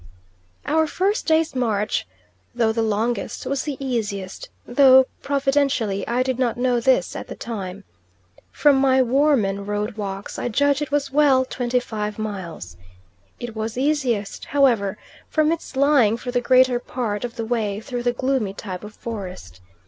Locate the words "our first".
0.65-1.27